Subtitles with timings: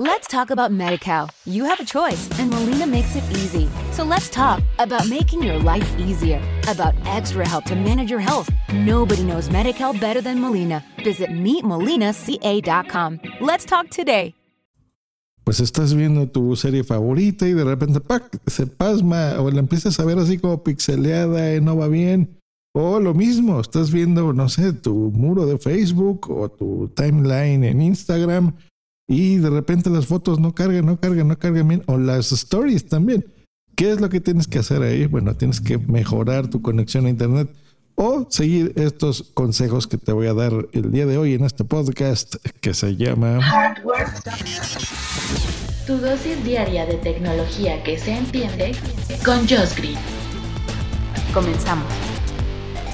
[0.00, 1.28] Let's talk about MediCal.
[1.44, 3.68] You have a choice, and Molina makes it easy.
[3.90, 8.48] So let's talk about making your life easier, about extra help to manage your health.
[8.72, 10.84] Nobody knows MediCal better than Molina.
[11.02, 13.20] Visit meetmolinaca.com.
[13.40, 14.36] Let's talk today.
[15.42, 18.38] Pues estás viendo tu serie favorita y de repente ¡pac!
[18.46, 22.38] se pasma o la empiezas a ver así como pixeleada y no va bien.
[22.72, 27.82] O lo mismo, estás viendo, no sé, tu muro de Facebook o tu timeline en
[27.82, 28.54] Instagram
[29.08, 32.86] y de repente las fotos no cargan, no cargan, no cargan bien, o las stories
[32.88, 33.24] también.
[33.74, 35.06] ¿Qué es lo que tienes que hacer ahí?
[35.06, 37.48] Bueno, tienes que mejorar tu conexión a Internet
[37.94, 41.64] o seguir estos consejos que te voy a dar el día de hoy en este
[41.64, 44.08] podcast que se llama Hardware.
[45.86, 48.72] Tu dosis diaria de tecnología que se entiende
[49.24, 49.98] con Josh Green.
[51.32, 51.90] Comenzamos.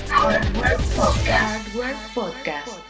[0.08, 1.68] Hardware Podcast.
[1.68, 2.83] Hardware Podcast.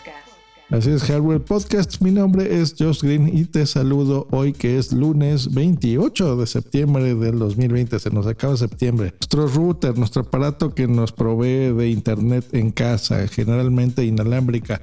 [0.70, 2.00] Así es, Hardware Podcast.
[2.00, 7.14] Mi nombre es Josh Green y te saludo hoy que es lunes 28 de septiembre
[7.14, 7.98] del 2020.
[7.98, 9.12] Se nos acaba septiembre.
[9.20, 14.82] Nuestro router, nuestro aparato que nos provee de internet en casa, generalmente inalámbrica.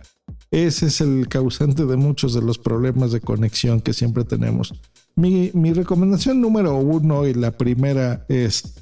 [0.52, 4.74] Ese es el causante de muchos de los problemas de conexión que siempre tenemos.
[5.16, 8.76] Mi, recomendación número uno y la primera es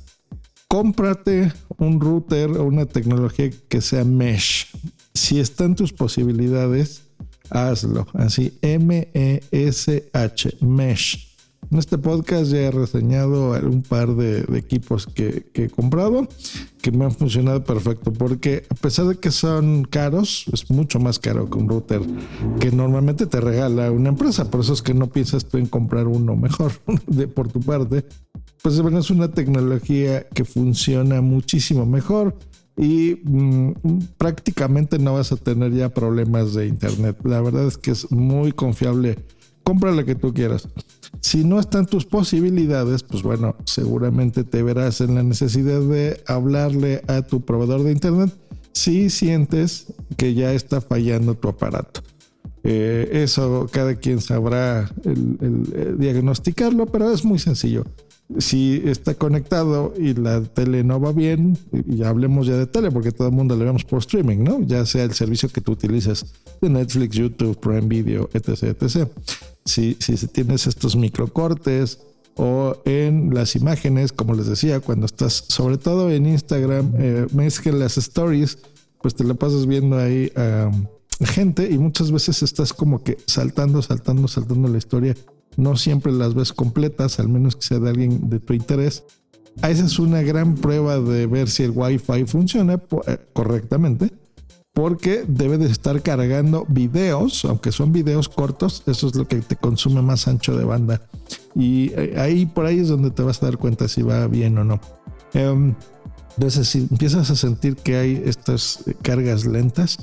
[0.67, 4.68] cómprate un router o una tecnología que sea mesh
[5.19, 7.03] si están tus posibilidades,
[7.49, 8.07] hazlo.
[8.13, 11.29] Así, M-E-S-H, Mesh.
[11.71, 16.27] En este podcast ya he reseñado un par de, equipos que, he comprado
[16.81, 21.19] que me han funcionado perfecto porque a pesar de que son caros, es mucho más
[21.19, 22.01] caro que un router
[22.59, 24.49] que normalmente te regala una empresa.
[24.49, 26.71] Por eso es que no piensas tú en comprar uno mejor
[27.07, 28.05] de, por tu parte.
[28.63, 32.35] Pues es una tecnología que funciona muchísimo mejor
[32.79, 33.73] y mm,
[34.17, 37.17] prácticamente no vas a tener ya problemas de internet.
[37.25, 39.19] La verdad es que es muy confiable.
[39.63, 40.69] Compra la que tú quieras.
[41.19, 47.01] Si no están tus posibilidades, pues bueno, seguramente te verás en la necesidad de hablarle
[47.07, 48.33] a tu proveedor de internet
[48.71, 52.01] si sientes que ya está fallando tu aparato.
[52.63, 57.83] Eh, eso cada quien sabrá el, diagnosticarlo, pero es muy sencillo
[58.37, 61.57] si está conectado y la tele no va bien,
[61.87, 64.61] y hablemos ya de tele, porque todo el mundo le vemos por streaming, ¿no?
[64.61, 66.25] Ya sea el servicio que tú utilizas
[66.61, 68.63] de Netflix, YouTube, Prime Video, etc.
[68.63, 69.09] etc.
[69.65, 71.99] Si, si tienes estos microcortes
[72.35, 77.27] o en las imágenes, como les decía, cuando estás, sobre todo en Instagram, eh,
[77.63, 78.59] que las stories,
[79.01, 80.71] pues te la pasas viendo ahí a
[81.25, 85.15] gente y muchas veces estás como que saltando, saltando, saltando la historia
[85.57, 89.03] no siempre las ves completas, al menos que sea de alguien de tu interés.
[89.57, 94.11] Esa es una gran prueba de ver si el Wi-Fi funciona eh, correctamente,
[94.73, 99.57] porque debe de estar cargando videos, aunque son videos cortos, eso es lo que te
[99.57, 101.01] consume más ancho de banda.
[101.55, 104.57] Y eh, ahí por ahí es donde te vas a dar cuenta si va bien
[104.57, 104.79] o no.
[105.33, 105.75] Em,
[106.37, 109.97] entonces, si empiezas a sentir que hay estas cargas lentas,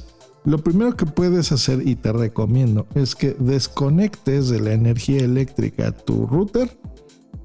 [0.46, 5.90] lo primero que puedes hacer y te recomiendo es que desconectes de la energía eléctrica
[5.90, 6.70] tu router,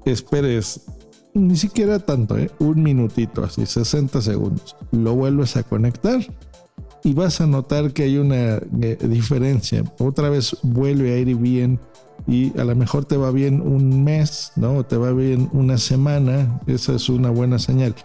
[0.04, 0.82] esperes
[1.34, 2.50] ni siquiera tanto, ¿eh?
[2.60, 6.20] un minutito, así 60 segundos, lo vuelves a conectar
[7.02, 9.82] y vas a notar que hay una eh, diferencia.
[9.98, 11.80] Otra vez vuelve a ir bien
[12.28, 14.84] y a lo mejor te va bien un mes, ¿no?
[14.84, 17.96] te va bien una semana, esa es una buena señal.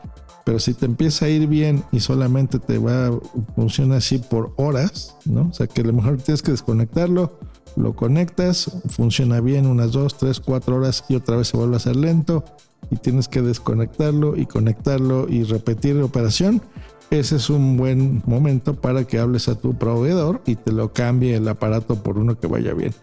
[0.47, 3.19] Pero si te empieza a ir bien y solamente te va a
[3.53, 5.49] funcionar así por horas, ¿no?
[5.49, 7.37] O sea que a lo mejor tienes que desconectarlo,
[7.75, 11.77] lo conectas, funciona bien unas 2, 3, 4 horas y otra vez se vuelve a
[11.77, 12.45] hacer lento
[12.89, 16.61] y tienes que desconectarlo y conectarlo y repetir la operación.
[17.09, 21.35] Ese es un buen momento para que hables a tu proveedor y te lo cambie
[21.35, 22.93] el aparato por uno que vaya bien.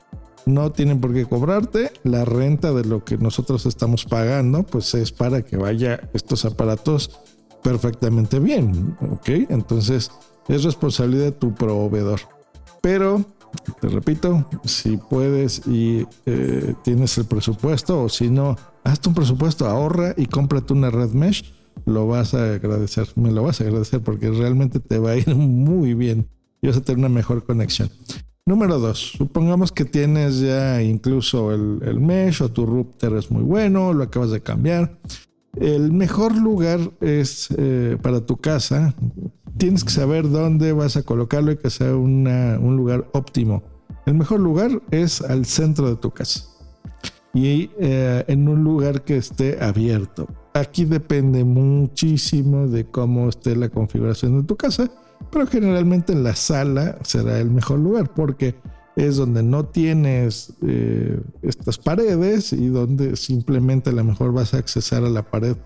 [0.46, 1.90] No tienen por qué cobrarte.
[2.02, 7.10] La renta de lo que nosotros estamos pagando, pues es para que vaya estos aparatos
[7.62, 9.28] perfectamente bien, ¿ok?
[9.48, 10.10] Entonces
[10.48, 12.20] es responsabilidad de tu proveedor.
[12.82, 13.24] Pero,
[13.80, 19.66] te repito, si puedes y eh, tienes el presupuesto o si no, hazte un presupuesto,
[19.66, 21.54] ahorra y cómprate una red mesh,
[21.86, 25.34] lo vas a agradecer, me lo vas a agradecer porque realmente te va a ir
[25.34, 26.28] muy bien
[26.60, 27.90] y vas a tener una mejor conexión.
[28.46, 33.42] Número dos, supongamos que tienes ya incluso el, el mesh o tu router es muy
[33.42, 34.98] bueno, lo acabas de cambiar
[35.56, 38.94] el mejor lugar es eh, para tu casa.
[39.56, 43.62] Tienes que saber dónde vas a colocarlo y que sea un lugar óptimo.
[44.06, 46.44] El mejor lugar es al centro de tu casa
[47.32, 50.28] y eh, en un lugar que esté abierto.
[50.54, 54.90] Aquí depende muchísimo de cómo esté la configuración de tu casa,
[55.30, 58.54] pero generalmente en la sala será el mejor lugar porque
[58.96, 64.58] es donde no tienes eh, estas paredes y donde simplemente a lo mejor vas a
[64.58, 65.56] accesar a la pared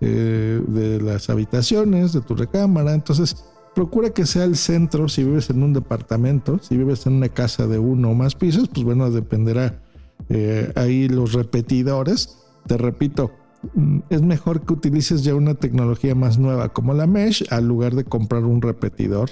[0.00, 2.94] eh, de las habitaciones, de tu recámara.
[2.94, 3.44] Entonces,
[3.74, 7.66] procura que sea el centro si vives en un departamento, si vives en una casa
[7.66, 9.82] de uno o más pisos, pues bueno, dependerá
[10.28, 12.38] eh, ahí los repetidores.
[12.66, 13.32] Te repito,
[14.10, 18.04] es mejor que utilices ya una tecnología más nueva como la mesh al lugar de
[18.04, 19.30] comprar un repetidor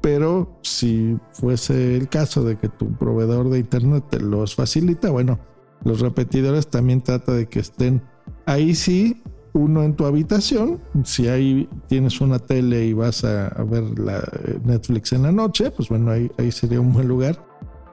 [0.00, 5.38] pero si fuese el caso de que tu proveedor de internet te los facilita, bueno,
[5.84, 8.02] los repetidores también trata de que estén
[8.46, 9.22] ahí sí,
[9.52, 10.80] uno en tu habitación.
[11.04, 15.88] Si ahí tienes una tele y vas a, ver eh, Netflix en la noche, pues
[15.88, 17.44] bueno, ahí, ahí sería un buen lugar.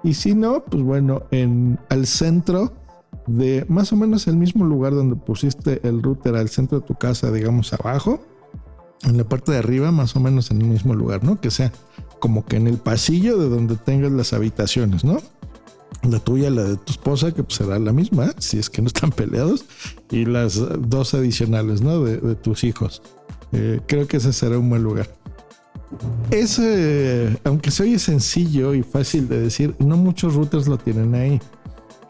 [0.03, 2.73] Y si no, pues bueno, en al centro
[3.27, 6.95] de más o menos el mismo lugar donde pusiste el router al centro de tu
[6.95, 8.21] casa, digamos abajo,
[9.03, 11.39] en la parte de arriba, más o menos en el mismo lugar, ¿no?
[11.39, 11.71] Que sea
[12.19, 15.19] como que en el pasillo de donde tengas las habitaciones, ¿no?
[16.03, 18.87] La tuya, la de tu esposa, que pues será la misma, si es que no
[18.87, 19.65] están peleados,
[20.09, 22.03] y las dos adicionales, ¿no?
[22.03, 23.01] De, tus hijos.
[23.51, 25.09] Eh, creo que ese será un buen lugar.
[26.31, 31.39] Ese, aunque se oye sencillo y fácil de decir, no muchos routers lo tienen ahí.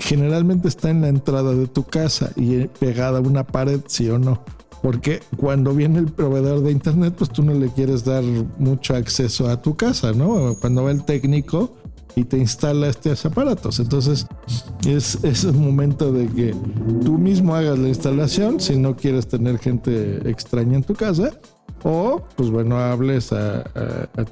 [0.04, 4.20] Generalmente está en la entrada de tu casa y pegada a una pared, sí o
[4.20, 4.44] no
[4.84, 8.22] porque cuando viene el proveedor de internet, pues tú no le quieres dar
[8.58, 10.58] mucho acceso a tu casa, ¿no?
[10.60, 11.74] Cuando va el técnico
[12.18, 13.80] y te instala estos aparatos.
[13.80, 14.28] Entonces
[14.86, 16.54] es, es un momento de que
[17.04, 21.32] tú mismo hagas la instalación si no quieres tener gente extraña en tu casa.
[21.86, 23.64] O, pues bueno, hables a,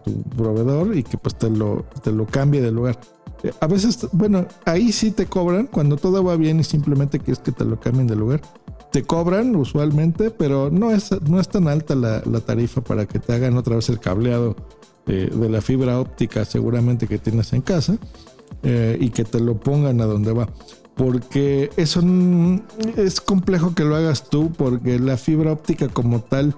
[0.03, 2.99] tu proveedor y que pues te lo, te lo cambie de lugar.
[3.59, 7.51] A veces, bueno, ahí sí te cobran cuando todo va bien y simplemente quieres que
[7.51, 8.41] te lo cambien de lugar
[8.91, 13.33] te cobran usualmente, pero no es, no es tan alta la, tarifa para que te
[13.33, 14.55] hagan otra vez el cableado
[15.05, 17.97] de la fibra óptica seguramente que tienes en casa
[18.63, 20.49] eh, y que te lo pongan a donde va.
[20.95, 22.01] Porque eso
[22.97, 26.55] es complejo que lo hagas tú porque la fibra óptica como tal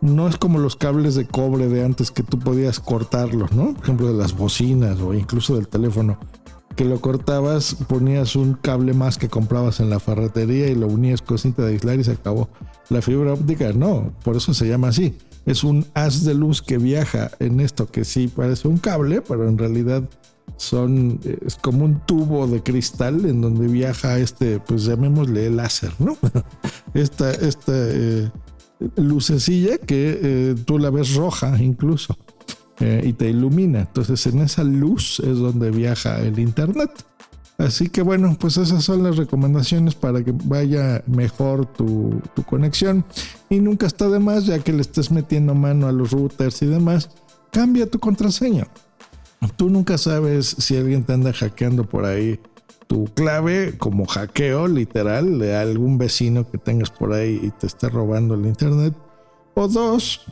[0.00, 3.74] no es como los cables de cobre de antes que tú podías cortarlos, ¿no?
[3.74, 6.18] Por ejemplo, de las bocinas o incluso del teléfono
[6.76, 11.22] que lo cortabas, ponías un cable más que comprabas en la ferretería y lo unías
[11.22, 12.50] con cinta de aislar y se acabó.
[12.90, 15.16] La fibra óptica no, por eso se llama así.
[15.46, 19.48] Es un haz de luz que viaja en esto que sí parece un cable, pero
[19.48, 20.02] en realidad
[20.58, 26.16] son es como un tubo de cristal en donde viaja este, pues llamémosle láser, ¿no?
[26.94, 28.30] esta esta eh,
[28.96, 32.16] lucecilla que eh, tú la ves roja incluso.
[32.78, 33.80] Eh, y te ilumina.
[33.80, 36.90] Entonces en esa luz es donde viaja el Internet.
[37.58, 43.04] Así que bueno, pues esas son las recomendaciones para que vaya mejor tu, tu, conexión.
[43.48, 46.66] Y nunca está de más, ya que le estés metiendo mano a los routers y
[46.66, 47.08] demás,
[47.50, 48.66] cambia tu contraseña.
[49.56, 52.38] Tú nunca sabes si alguien te anda hackeando por ahí
[52.86, 57.88] tu clave como hackeo literal de algún vecino que tengas por ahí y te está
[57.88, 58.94] robando el internet.
[59.54, 60.26] O dos,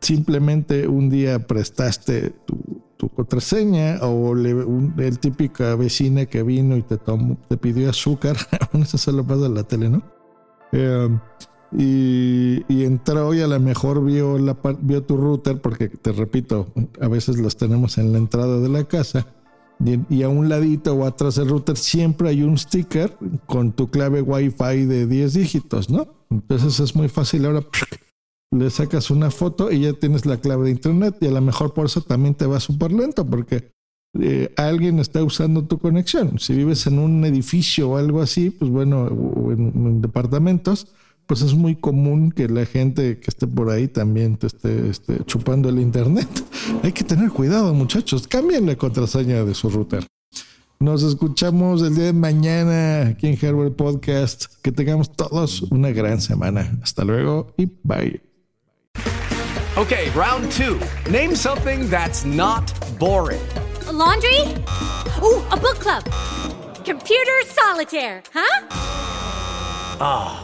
[0.00, 7.36] simplemente un día prestaste tu, contraseña o el típica vecina que vino y te, tomó,
[7.50, 8.34] te pidió azúcar,
[8.72, 10.02] eso solo pasa en la tele, ¿no?
[10.72, 11.20] Em,
[11.76, 16.68] y, entró y a lo mejor vio, la, vio tu router, porque te repito,
[17.00, 19.26] a veces los tenemos en la entrada de la casa.
[20.08, 23.16] Y, a un ladito o atrás del router siempre hay un sticker
[23.46, 26.06] con tu clave Wi-Fi de 10 dígitos, ¿no?
[26.30, 27.64] Entonces es muy fácil ahora
[28.54, 31.74] le sacas una foto y ya tienes la clave de internet y a lo mejor
[31.74, 33.72] por eso también te va súper lento porque
[34.20, 36.38] eh, alguien está usando tu conexión.
[36.38, 40.94] Si vives en un edificio o algo así, pues bueno, o en, departamentos,
[41.26, 45.68] pues es muy común que la gente que esté por ahí también te esté, chupando
[45.68, 46.28] el internet.
[46.82, 48.28] Hay que tener cuidado, muchachos.
[48.28, 50.06] Cambien la contraseña de su router.
[50.80, 54.46] Nos escuchamos el día de mañana aquí en Hardware Podcast.
[54.60, 56.78] Que tengamos todos una gran semana.
[56.82, 58.20] Hasta luego y bye.
[59.76, 60.78] Okay, round two.
[61.10, 63.40] Name something that's not boring.
[63.88, 64.40] A laundry?
[65.22, 66.04] Ooh, a book club.
[66.84, 68.66] Computer solitaire, huh?
[70.00, 70.43] Ah,